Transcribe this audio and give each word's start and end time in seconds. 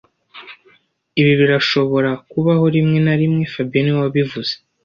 Ibi 1.19 1.33
birashobora 1.39 2.09
kubaho 2.31 2.65
rimwe 2.75 2.97
na 3.05 3.13
rimwe 3.19 3.43
fabien 3.53 3.83
niwe 3.83 3.99
wabivuze 4.03 4.53